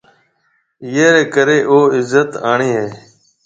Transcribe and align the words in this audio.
ايئي 0.83 1.05
ريَ 1.13 1.23
ڪريَ 1.33 1.57
او 1.71 1.77
عِزت 1.95 2.29
آݪو 2.51 2.67
هيَ۔ 2.75 2.85